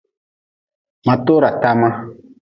Ma 1.05 1.15
tora 1.25 1.49
tama. 1.61 1.89